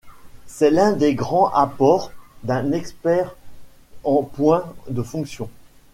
[0.47, 2.11] C’est l’un des grands apports
[2.41, 3.35] d’un expert
[4.03, 5.47] en points de fonction.